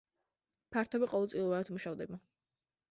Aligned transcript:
ფართობი 0.77 1.11
ყოველწლიურად 1.13 1.73
მუშავდება. 1.77 2.23